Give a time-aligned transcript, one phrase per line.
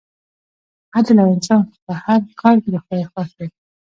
[0.95, 3.47] عدل او انصاف په هر کار کې د خدای خوښ دی.